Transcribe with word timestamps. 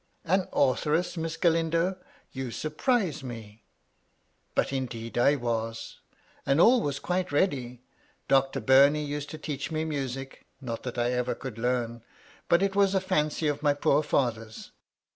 An 0.25 0.47
authoress. 0.51 1.15
Miss 1.15 1.37
Galindo! 1.37 1.95
You 2.31 2.49
surprise 2.49 3.23
me 3.23 3.65
!""But, 4.55 4.73
indeed, 4.73 5.15
I 5.15 5.35
was. 5.35 5.99
All 6.47 6.81
was 6.81 6.97
quite 6.97 7.31
ready. 7.31 7.83
Doctor 8.27 8.61
Bumey 8.61 9.05
used 9.05 9.29
to 9.29 9.37
teach 9.37 9.69
me 9.71 9.85
music: 9.85 10.47
not 10.59 10.81
that 10.81 10.97
I 10.97 11.11
ever 11.11 11.35
could 11.35 11.59
learn, 11.59 12.01
but 12.49 12.63
it 12.63 12.75
was 12.75 12.95
a 12.95 12.99
fancy 12.99 13.47
of 13.47 13.61
my 13.61 13.75
poor 13.75 14.01
father's. 14.01 14.71